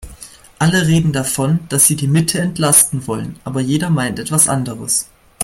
Alle 0.57 0.87
reden 0.87 1.13
davon, 1.13 1.59
dass 1.69 1.85
sie 1.85 1.95
die 1.95 2.07
Mitte 2.07 2.39
entlasten 2.41 3.05
wollen, 3.05 3.39
aber 3.43 3.59
jeder 3.61 3.91
meint 3.91 4.17
etwas 4.17 4.47
anderes. 4.49 5.09